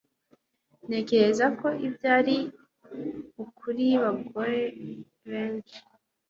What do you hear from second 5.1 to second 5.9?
benshi